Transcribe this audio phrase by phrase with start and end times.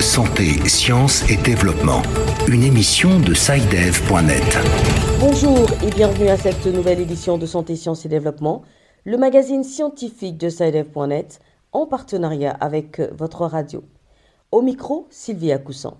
[0.00, 2.00] Santé, sciences et développement.
[2.48, 4.58] Une émission de SciDev.net.
[5.20, 8.62] Bonjour et bienvenue à cette nouvelle édition de Santé, sciences et développement,
[9.04, 11.40] le magazine scientifique de SciDev.net
[11.72, 13.84] en partenariat avec votre radio.
[14.52, 15.98] Au micro, Sylvia Coussan.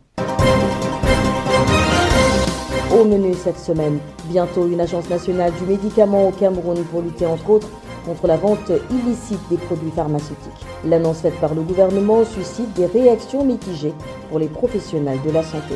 [2.90, 3.98] Au menu cette semaine,
[4.30, 7.68] bientôt une agence nationale du médicament au Cameroun pour lutter entre autres
[8.08, 10.66] contre la vente illicite des produits pharmaceutiques.
[10.84, 13.92] L'annonce faite par le gouvernement suscite des réactions mitigées
[14.30, 15.74] pour les professionnels de la santé.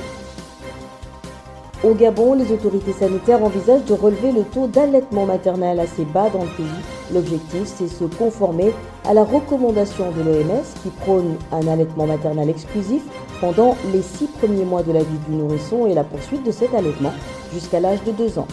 [1.85, 6.45] Au Gabon, les autorités sanitaires envisagent de relever le taux d'allaitement maternel assez bas dans
[6.45, 6.81] le pays.
[7.13, 8.73] L'objectif, c'est se conformer
[9.05, 13.03] à la recommandation de l'OMS qui prône un allaitement maternel exclusif
[13.41, 16.73] pendant les six premiers mois de la vie du nourrisson et la poursuite de cet
[16.73, 17.13] allaitement
[17.53, 18.47] jusqu'à l'âge de 2 ans.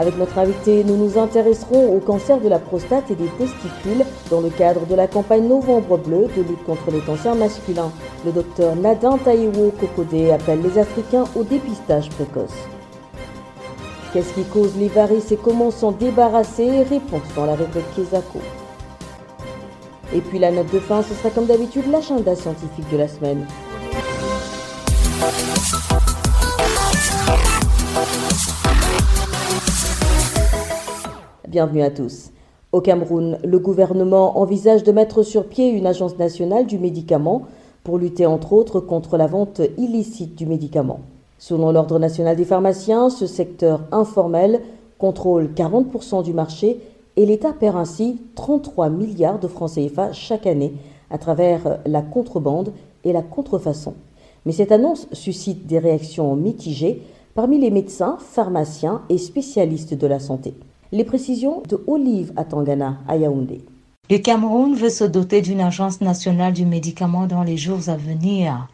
[0.00, 4.40] Avec notre invité, nous nous intéresserons au cancer de la prostate et des testicules dans
[4.40, 7.92] le cadre de la campagne Novembre Bleu de lutte contre les cancers masculins.
[8.24, 12.56] Le docteur Nadin Taïwo Kokode appelle les Africains au dépistage précoce.
[14.14, 16.82] Qu'est-ce qui cause les varices et comment s'en débarrasser?
[16.82, 18.38] Réponse dans la rubrique Kesako.
[20.14, 23.46] Et puis la note de fin, ce sera comme d'habitude l'agenda scientifique de la semaine.
[31.50, 32.30] Bienvenue à tous.
[32.70, 37.42] Au Cameroun, le gouvernement envisage de mettre sur pied une agence nationale du médicament
[37.82, 41.00] pour lutter entre autres contre la vente illicite du médicament.
[41.38, 44.60] Selon l'Ordre national des pharmaciens, ce secteur informel
[44.96, 46.78] contrôle 40% du marché
[47.16, 50.74] et l'État perd ainsi 33 milliards de francs CFA chaque année
[51.10, 53.94] à travers la contrebande et la contrefaçon.
[54.46, 57.02] Mais cette annonce suscite des réactions mitigées
[57.34, 60.54] parmi les médecins, pharmaciens et spécialistes de la santé.
[60.92, 63.60] Les précisions de Olive Atangana à Yaoundé.
[64.10, 68.66] Le Cameroun veut se doter d'une agence nationale du médicament dans les jours à venir.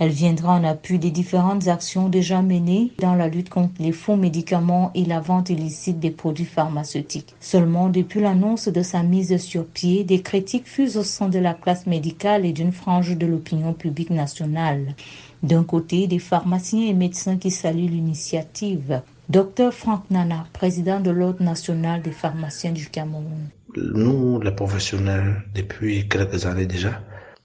[0.00, 4.16] Elle viendra en appui des différentes actions déjà menées dans la lutte contre les faux
[4.16, 7.36] médicaments et la vente illicite des produits pharmaceutiques.
[7.38, 11.54] Seulement, depuis l'annonce de sa mise sur pied, des critiques fusent au sein de la
[11.54, 14.96] classe médicale et d'une frange de l'opinion publique nationale.
[15.44, 19.02] D'un côté, des pharmaciens et médecins qui saluent l'initiative.
[19.30, 23.48] Docteur Franck Nana, président de l'Ordre national des pharmaciens du Cameroun.
[23.76, 27.00] Nous, les professionnels, depuis quelques années déjà,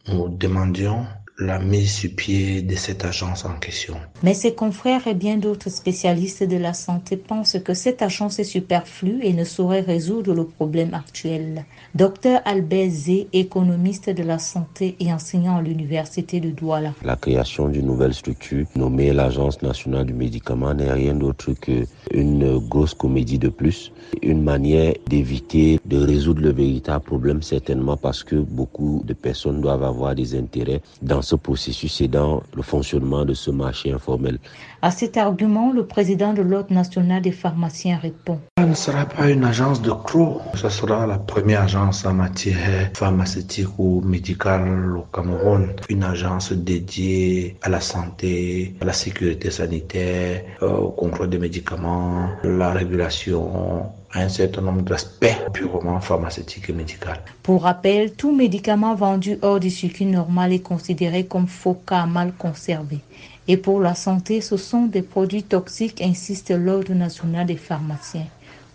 [0.08, 1.06] nous demandions
[1.38, 3.96] la mise sur pied de cette agence en question.
[4.24, 8.46] Mais ses confrères et bien d'autres spécialistes de la santé pensent que cette agence est
[8.46, 11.66] superflue et ne saurait résoudre le problème actuel.
[11.94, 16.94] Docteur Albert Zé, économiste de la santé et enseignant à l'université de Douala.
[17.04, 22.94] La création d'une nouvelle structure nommée l'Agence nationale du médicament n'est rien d'autre qu'une grosse
[22.94, 23.92] comédie de plus,
[24.22, 29.84] une manière d'éviter de résoudre le véritable problème certainement parce que beaucoup de personnes doivent
[29.84, 34.38] avoir des intérêts dans ce processus et dans le fonctionnement de ce marché informel.
[34.82, 38.40] À cet argument, le président de l'Ordre national des pharmaciens répond.
[38.60, 42.92] Ce ne sera pas une agence de CRO, ce sera la première agence en matière
[42.94, 45.74] pharmaceutique ou médicale au Cameroun.
[45.90, 52.72] Une agence dédiée à la santé, à la sécurité sanitaire, au contrôle des médicaments, la
[52.72, 57.10] régulation un certain nombre d'aspects purement pharmaceutiques et médicaux.
[57.44, 62.34] Pour rappel, tout médicament vendu hors du circuit normal est considéré comme faux car mal
[62.38, 63.00] conservé.
[63.48, 68.28] Et pour la santé, ce sont des produits toxiques, insiste l'Ordre national des pharmaciens.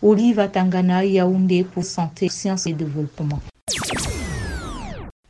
[0.03, 3.41] Olive Atangana, Yaoundé pour Santé, Sciences et Développement.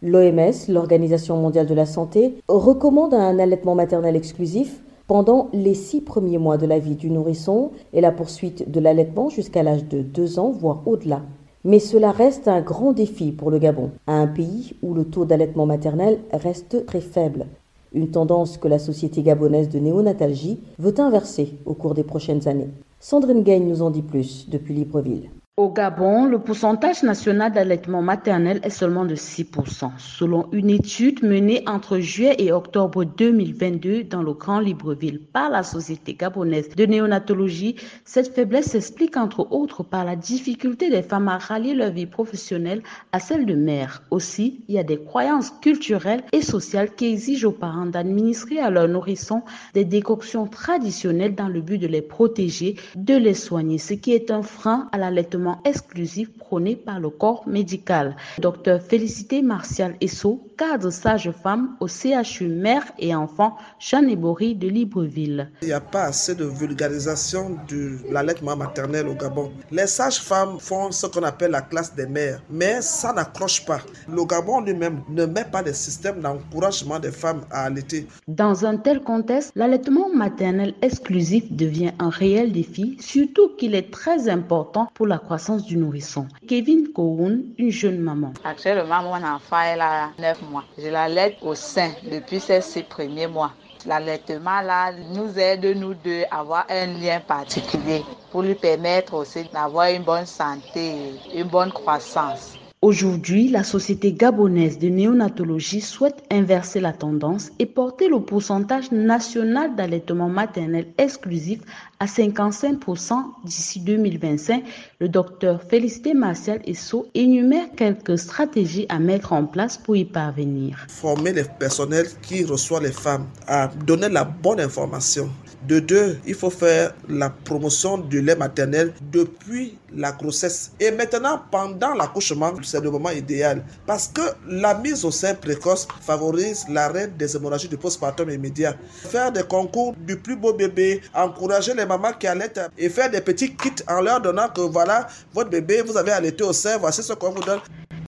[0.03, 6.39] L'OMS, l'Organisation mondiale de la santé, recommande un allaitement maternel exclusif pendant les six premiers
[6.39, 10.39] mois de la vie du nourrisson et la poursuite de l'allaitement jusqu'à l'âge de deux
[10.39, 11.23] ans, voire au-delà.
[11.65, 15.67] Mais cela reste un grand défi pour le Gabon, un pays où le taux d'allaitement
[15.67, 17.47] maternel reste très faible.
[17.93, 22.71] Une tendance que la Société gabonaise de néonatalgie veut inverser au cours des prochaines années.
[22.99, 25.29] Sandrine Gagne nous en dit plus depuis Libreville.
[25.57, 31.63] Au Gabon, le pourcentage national d'allaitement maternel est seulement de 6%, selon une étude menée
[31.67, 37.77] entre juillet et octobre 2022 dans le Grand Libreville par la Société gabonaise de néonatologie.
[38.07, 42.83] Cette faiblesse s'explique entre autres par la difficulté des femmes à rallier leur vie professionnelle
[43.13, 44.03] à celle de mère.
[44.11, 48.71] Aussi, il y a des croyances culturelles et sociales qui exigent aux parents d'administrer à
[48.71, 49.43] leurs nourrissons
[49.75, 54.31] des décoctions traditionnelles dans le but de les protéger, de les soigner, ce qui est
[54.31, 58.17] un frein à l'allaitement traitement exclusif prôné par le corps médical.
[58.39, 65.51] Docteur Félicité Martial Esso, cadre sage-femme au CHU Mère et Enfants Jean de Libreville.
[65.63, 69.51] Il n'y a pas assez de vulgarisation de l'allaitement maternel au Gabon.
[69.71, 73.81] Les sages-femmes font ce qu'on appelle la classe des mères, mais ça n'accroche pas.
[74.09, 78.07] Le Gabon lui-même ne met pas de système d'encouragement des femmes à allaiter.
[78.29, 84.29] Dans un tel contexte, l'allaitement maternel exclusif devient un réel défi, surtout qu'il est très
[84.29, 86.27] important pour la croissance du nourrisson.
[86.49, 88.33] Kevin Kouroun, une jeune maman.
[88.43, 90.65] Actuellement, mon enfant est a 9 mois.
[90.77, 93.53] Je l'allaite au sein depuis ses six premiers mois.
[93.87, 99.45] L'allaitement là nous aide nous deux à avoir un lien particulier pour lui permettre aussi
[99.45, 102.60] d'avoir une bonne santé, une bonne croissance.
[102.83, 109.77] Aujourd'hui, la Société gabonaise de néonatologie souhaite inverser la tendance et porter le pourcentage national
[109.77, 111.61] d'allaitement maternel exclusif
[111.99, 113.13] à 55%
[113.45, 114.65] d'ici 2025.
[114.99, 120.87] Le docteur Félicité Martial Esso énumère quelques stratégies à mettre en place pour y parvenir.
[120.89, 125.29] Former les personnels qui reçoivent les femmes à donner la bonne information
[125.67, 130.73] de deux, il faut faire la promotion du lait maternel depuis la grossesse.
[130.81, 133.65] Et maintenant, pendant l'accouchement, c'est le moment idéal.
[133.87, 138.75] Parce que la mise au sein précoce favorise l'arrêt des hémorragies du postpartum immédiat.
[138.91, 143.21] Faire des concours du plus beau bébé, encourager les mamans qui allaitent et faire des
[143.21, 147.03] petits kits en leur donnant que voilà, votre bébé, vous avez allaité au sein, voici
[147.03, 147.61] ce qu'on vous donne.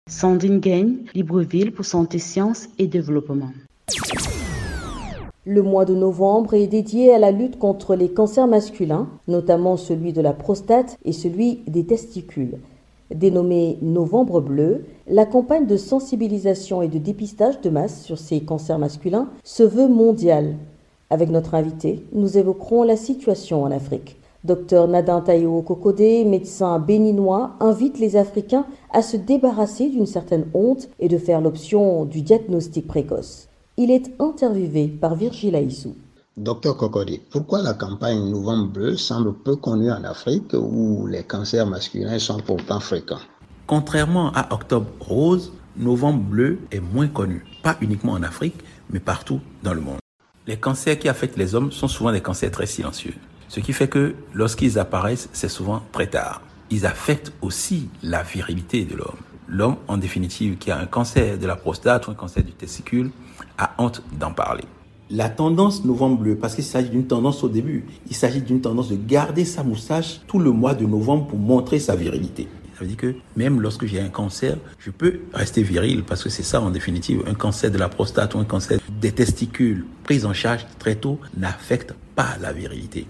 [0.10, 3.52] Sandine Gagne, Libreville pour Santé, Sciences et Développement.
[5.44, 10.14] Le mois de novembre est dédié à la lutte contre les cancers masculins, notamment celui
[10.14, 12.60] de la prostate et celui des testicules.
[13.12, 18.78] Dénommée Novembre bleu, la campagne de sensibilisation et de dépistage de masse sur ces cancers
[18.78, 20.58] masculins se veut mondiale.
[21.10, 24.18] Avec notre invité, nous évoquerons la situation en Afrique.
[24.44, 30.88] Docteur Nadin Tayo Kokode, médecin béninois, invite les Africains à se débarrasser d'une certaine honte
[31.00, 33.48] et de faire l'option du diagnostic précoce.
[33.84, 35.96] Il est interviewé par Virgile Aissou.
[36.38, 41.66] Docteur Cocody, pourquoi la campagne Novembre Bleu semble peu connue en Afrique où les cancers
[41.66, 43.24] masculins sont pourtant fréquents?
[43.66, 49.40] Contrairement à Octobre Rose, Novembre Bleu est moins connu, pas uniquement en Afrique, mais partout
[49.64, 49.98] dans le monde.
[50.46, 53.16] Les cancers qui affectent les hommes sont souvent des cancers très silencieux,
[53.48, 56.44] ce qui fait que lorsqu'ils apparaissent, c'est souvent très tard.
[56.70, 59.18] Ils affectent aussi la virilité de l'homme.
[59.52, 63.12] L'homme, en définitive, qui a un cancer de la prostate ou un cancer du testicule,
[63.58, 64.64] a honte d'en parler.
[65.10, 68.88] La tendance novembre bleu, parce qu'il s'agit d'une tendance au début, il s'agit d'une tendance
[68.88, 72.48] de garder sa moustache tout le mois de novembre pour montrer sa virilité.
[72.76, 76.30] Ça veut dire que même lorsque j'ai un cancer, je peux rester viril parce que
[76.30, 77.22] c'est ça en définitive.
[77.28, 81.20] Un cancer de la prostate ou un cancer des testicules pris en charge très tôt
[81.36, 83.06] n'affecte pas la virilité.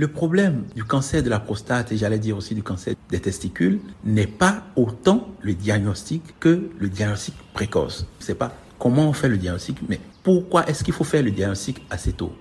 [0.00, 3.80] Le problème du cancer de la prostate et j'allais dire aussi du cancer des testicules
[4.04, 8.06] n'est pas autant le diagnostic que le diagnostic précoce.
[8.20, 11.84] C'est pas comment on fait le diagnostic, mais pourquoi est-ce qu'il faut faire le diagnostic
[11.90, 12.32] assez tôt?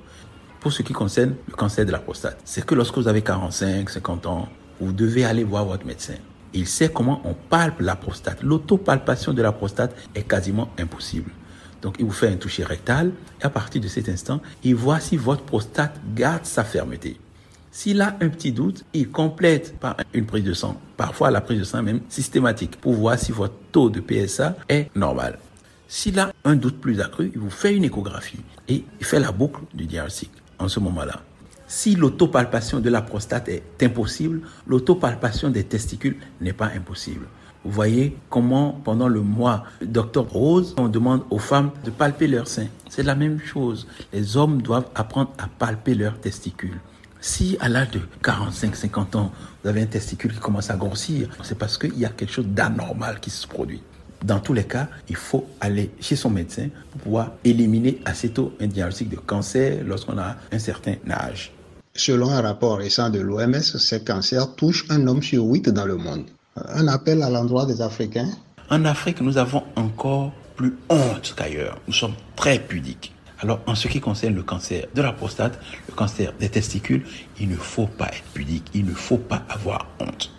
[0.59, 3.89] Pour ce qui concerne le cancer de la prostate, c'est que lorsque vous avez 45,
[3.89, 4.49] 50 ans,
[4.79, 6.13] vous devez aller voir votre médecin.
[6.53, 8.43] Il sait comment on palpe la prostate.
[8.43, 11.31] L'autopalpation de la prostate est quasiment impossible.
[11.81, 14.99] Donc, il vous fait un toucher rectal et à partir de cet instant, il voit
[14.99, 17.17] si votre prostate garde sa fermeté.
[17.79, 21.59] S'il a un petit doute, il complète par une prise de sang, parfois la prise
[21.59, 25.37] de sang même systématique, pour voir si votre taux de PSA est normal.
[25.87, 29.31] S'il a un doute plus accru, il vous fait une échographie et il fait la
[29.31, 31.21] boucle du diagnostic en ce moment-là.
[31.67, 37.27] Si l'autopalpation de la prostate est impossible, l'autopalpation des testicules n'est pas impossible.
[37.63, 42.47] Vous voyez comment pendant le mois d'octobre rose, on demande aux femmes de palper leurs
[42.47, 42.69] seins.
[42.89, 43.85] C'est la même chose.
[44.13, 46.79] Les hommes doivent apprendre à palper leurs testicules.
[47.19, 49.31] Si à l'âge de 45-50 ans,
[49.63, 52.47] vous avez un testicule qui commence à grossir, c'est parce qu'il y a quelque chose
[52.47, 53.81] d'anormal qui se produit.
[54.23, 58.53] Dans tous les cas, il faut aller chez son médecin pour pouvoir éliminer assez tôt
[58.59, 61.53] un diagnostic de cancer lorsqu'on a un certain âge.
[61.93, 65.97] Selon un rapport récent de l'OMS, ces cancers touchent un homme sur huit dans le
[65.97, 66.25] monde.
[66.55, 68.29] Un appel à l'endroit des Africains?
[68.69, 71.79] En Afrique, nous avons encore plus honte qu'ailleurs.
[71.87, 73.13] Nous sommes très pudiques.
[73.39, 77.03] Alors, en ce qui concerne le cancer de la prostate, le cancer des testicules,
[77.39, 80.33] il ne faut pas être pudique, il ne faut pas avoir honte.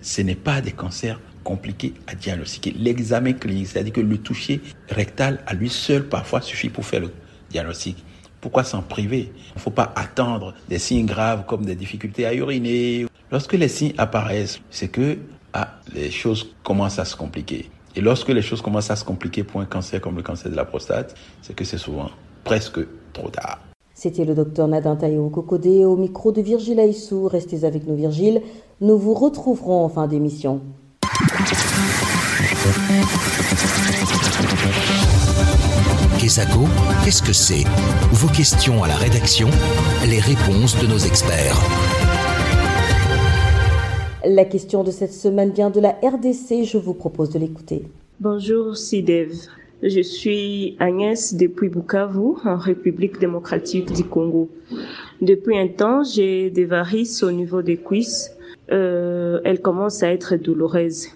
[0.00, 2.74] Ce n'est pas des cancers compliqués à diagnostiquer.
[2.78, 7.12] L'examen clinique, c'est-à-dire que le toucher rectal à lui seul parfois suffit pour faire le
[7.50, 8.02] diagnostic.
[8.40, 9.32] Pourquoi s'en priver?
[9.50, 13.06] Il ne faut pas attendre des signes graves comme des difficultés à uriner.
[13.30, 15.18] Lorsque les signes apparaissent, c'est que
[15.52, 17.68] ah, les choses commencent à se compliquer.
[17.94, 20.56] Et lorsque les choses commencent à se compliquer pour un cancer comme le cancer de
[20.56, 22.10] la prostate, c'est que c'est souvent
[22.48, 22.80] presque
[23.12, 23.58] trop tard.
[23.92, 27.28] C'était le docteur Nadin Tayo Kokodé au micro de Virgile Aissou.
[27.28, 28.40] Restez avec nous Virgile,
[28.80, 30.62] nous vous retrouverons en fin d'émission.
[36.18, 36.60] Kesako,
[37.04, 37.64] qu'est-ce que c'est?
[38.12, 39.48] Vos questions à la rédaction,
[40.06, 41.58] les réponses de nos experts.
[44.24, 47.82] La question de cette semaine vient de la RDC, je vous propose de l'écouter.
[48.20, 49.32] Bonjour Sidev,
[49.82, 54.48] je suis Agnès depuis Bukavu, en République démocratique du Congo.
[55.20, 58.30] Depuis un temps, j'ai des varices au niveau des cuisses.
[58.70, 61.08] Euh, elles commencent à être douloureuses.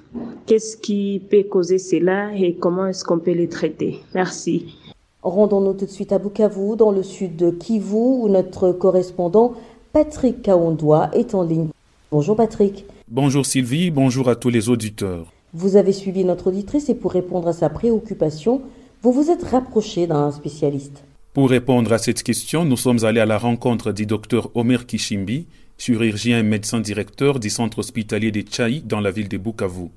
[0.47, 4.00] Qu'est-ce qui peut causer cela et comment est-ce qu'on peut les traiter?
[4.14, 4.76] Merci.
[5.23, 9.54] Rendons-nous tout de suite à Bukavu, dans le sud de Kivu, où notre correspondant
[9.92, 11.69] Patrick Kaondoa est en ligne.
[12.11, 12.87] Bonjour Patrick.
[13.09, 15.33] Bonjour Sylvie, bonjour à tous les auditeurs.
[15.55, 18.63] Vous avez suivi notre auditrice et pour répondre à sa préoccupation,
[19.03, 21.05] vous vous êtes rapproché d'un spécialiste.
[21.35, 25.47] Pour répondre à cette question, nous sommes allés à la rencontre du docteur Omer Kishimbi,
[25.77, 29.89] chirurgien et médecin directeur du centre hospitalier de Tchaï dans la ville de Bukavu.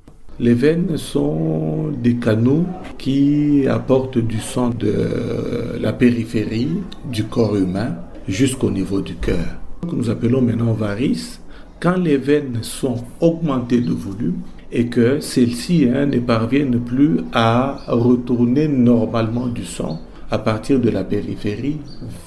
[0.42, 2.66] Les veines sont des canaux
[2.98, 7.96] qui apportent du sang de la périphérie du corps humain
[8.28, 9.56] jusqu'au niveau du cœur.
[9.90, 11.40] Nous appelons maintenant varices.
[11.80, 14.42] Quand les veines sont augmentées de volume,
[14.76, 20.90] et que celles-ci hein, ne parviennent plus à retourner normalement du sang à partir de
[20.90, 21.78] la périphérie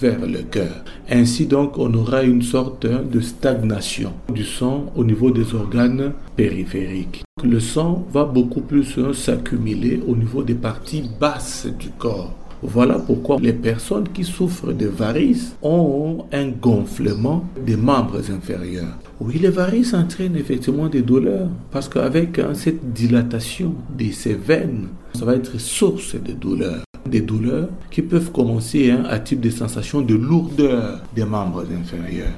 [0.00, 0.82] vers le cœur.
[1.10, 7.24] Ainsi donc, on aura une sorte de stagnation du sang au niveau des organes périphériques.
[7.44, 12.34] Le sang va beaucoup plus hein, s'accumuler au niveau des parties basses du corps.
[12.62, 18.98] Voilà pourquoi les personnes qui souffrent de varices ont un gonflement des membres inférieurs.
[19.20, 24.88] Oui, les varices entraînent effectivement des douleurs parce qu'avec hein, cette dilatation de ces veines,
[25.14, 26.82] ça va être source de douleurs.
[27.08, 32.34] Des douleurs qui peuvent commencer hein, à type de sensation de lourdeur des membres inférieurs.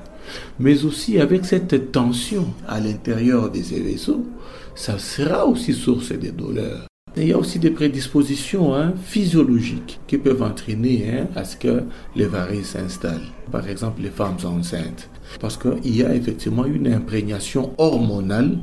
[0.59, 4.27] Mais aussi avec cette tension à l'intérieur des vaisseaux,
[4.75, 10.17] ça sera aussi source de douleurs il y a aussi des prédispositions hein, physiologiques qui
[10.17, 11.83] peuvent entraîner hein, à ce que
[12.15, 13.27] les varices s'installent.
[13.51, 15.11] Par exemple, les femmes enceintes.
[15.41, 18.59] Parce qu'il y a effectivement une imprégnation hormonale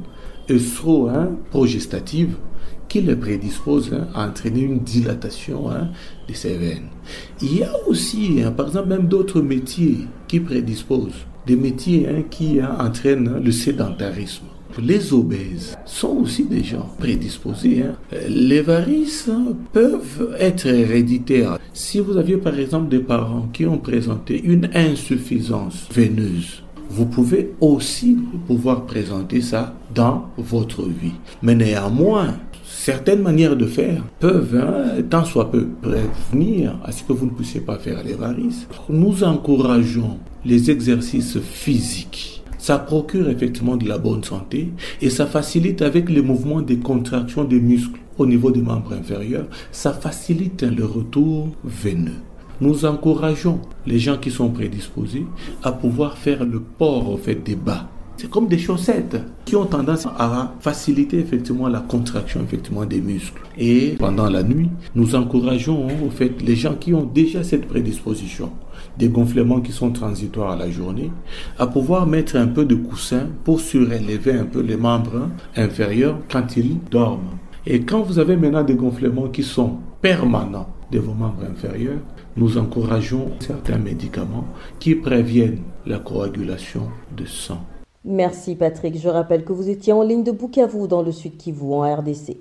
[0.50, 2.36] œstro-progestative
[2.88, 5.70] qui les prédispose hein, à entraîner une dilatation
[6.27, 6.88] de ces veines.
[7.42, 11.25] Il y a aussi, par exemple, même d'autres métiers qui prédisposent.
[11.46, 14.46] Des métiers qui entraînent le sédentarisme
[14.82, 17.84] les obèses sont aussi des gens prédisposés.
[17.84, 17.96] Hein.
[18.28, 19.30] Les varices
[19.74, 21.60] peuvent être héréditaires.
[21.74, 27.54] Si vous aviez par exemple des parents qui ont présenté une insuffisance veineuse, vous pouvez
[27.60, 28.18] aussi
[28.48, 31.16] pouvoir présenter ça dans votre vie.
[31.42, 37.14] Mais néanmoins, certaines manières de faire peuvent, hein, tant soit peu, prévenir à ce que
[37.14, 38.68] vous ne puissiez pas faire les varices.
[38.90, 42.37] Nous encourageons les exercices physiques
[42.68, 47.46] ça procure effectivement de la bonne santé et ça facilite avec les mouvements de contraction
[47.46, 52.20] des muscles au niveau des membres inférieurs, ça facilite le retour veineux.
[52.60, 55.26] Nous encourageons les gens qui sont prédisposés
[55.64, 57.88] à pouvoir faire le port au fait des bas.
[58.18, 63.44] C'est comme des chaussettes qui ont tendance à faciliter effectivement la contraction effectivement des muscles.
[63.58, 68.52] Et pendant la nuit, nous encourageons au fait les gens qui ont déjà cette prédisposition
[68.98, 71.12] des gonflements qui sont transitoires à la journée,
[71.58, 76.58] à pouvoir mettre un peu de coussin pour surélever un peu les membres inférieurs quand
[76.58, 77.38] ils dorment.
[77.66, 82.00] Et quand vous avez maintenant des gonflements qui sont permanents de vos membres inférieurs,
[82.38, 84.46] nous encourageons certains médicaments
[84.80, 86.84] qui préviennent la coagulation
[87.16, 87.60] de sang.
[88.06, 88.98] Merci Patrick.
[88.98, 92.38] Je rappelle que vous étiez en ligne de Bukavu dans le sud Kivu en RDC.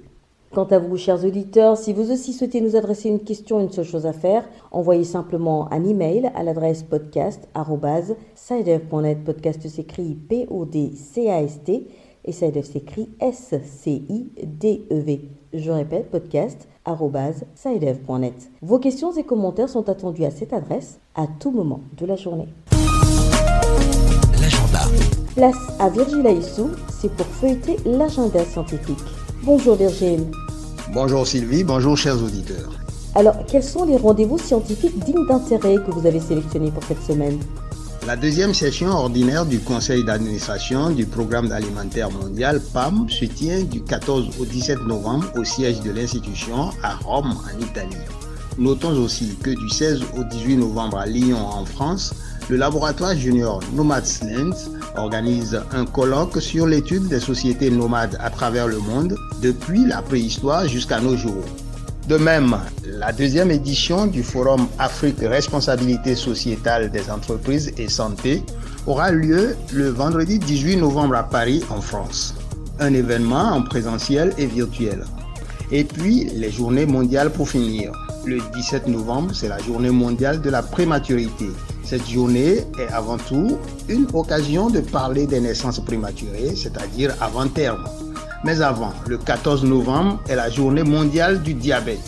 [0.53, 3.85] Quant à vous, chers auditeurs, si vous aussi souhaitez nous adresser une question, une seule
[3.85, 9.25] chose à faire, envoyez simplement un email à l'adresse podcast.sidev.net.
[9.25, 11.87] Podcast s'écrit P-O-D-C-A-S-T
[12.25, 15.21] et Sidev s'écrit S-C-I-D-E-V.
[15.53, 18.51] Je répète, podcast.sidev.net.
[18.63, 22.49] Vos questions et commentaires sont attendus à cette adresse à tout moment de la journée.
[24.41, 24.81] L'agenda.
[25.35, 28.97] Place à Virgile Aissou, c'est pour feuilleter l'agenda scientifique.
[29.43, 30.27] Bonjour Virgile.
[30.93, 32.73] Bonjour Sylvie, bonjour chers auditeurs.
[33.15, 37.39] Alors, quels sont les rendez-vous scientifiques dignes d'intérêt que vous avez sélectionnés pour cette semaine?
[38.07, 43.83] La deuxième session ordinaire du Conseil d'administration du Programme alimentaire mondial PAM se tient du
[43.83, 47.97] 14 au 17 novembre au siège de l'institution à Rome en Italie.
[48.59, 52.15] Notons aussi que du 16 au 18 novembre à Lyon en France,
[52.49, 54.55] le laboratoire junior Nomadsland
[54.97, 60.67] organise un colloque sur l'étude des sociétés nomades à travers le monde depuis la préhistoire
[60.69, 61.45] jusqu'à nos jours.
[62.09, 68.45] De même, la deuxième édition du Forum Afrique Responsabilité sociétale des entreprises et santé
[68.87, 72.37] aura lieu le vendredi 18 novembre à Paris, en France.
[72.79, 75.05] Un événement en présentiel et virtuel.
[75.73, 77.91] Et puis, les journées mondiales pour finir.
[78.27, 81.47] Le 17 novembre, c'est la journée mondiale de la prématurité.
[81.85, 83.57] Cette journée est avant tout
[83.89, 87.85] une occasion de parler des naissances prématurées, c'est-à-dire avant terme.
[88.43, 92.01] Mais avant, le 14 novembre est la journée mondiale du diabète.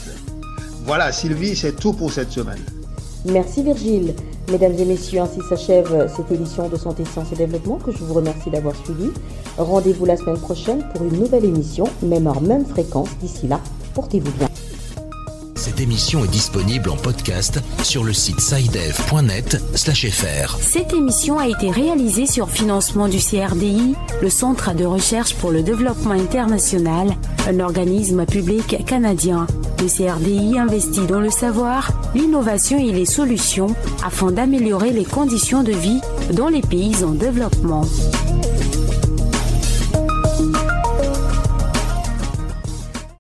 [0.85, 2.65] Voilà Sylvie, c'est tout pour cette semaine.
[3.25, 4.15] Merci Virgile.
[4.51, 8.15] Mesdames et messieurs, ainsi s'achève cette édition de Santé, Sciences et Développement que je vous
[8.15, 9.11] remercie d'avoir suivi.
[9.57, 13.11] Rendez-vous la semaine prochaine pour une nouvelle émission, même heure, même fréquence.
[13.21, 13.61] D'ici là,
[13.95, 14.49] portez-vous bien.
[15.69, 20.57] Cette émission est disponible en podcast sur le site sidev.net/fr.
[20.63, 25.63] Cette émission a été réalisée sur financement du CRDI, le Centre de recherche pour le
[25.63, 27.15] développement international,
[27.47, 29.47] un organisme public canadien.
[29.83, 35.73] Le CRDI investit dans le savoir, l'innovation et les solutions afin d'améliorer les conditions de
[35.73, 36.01] vie
[36.33, 37.85] dans les pays en développement.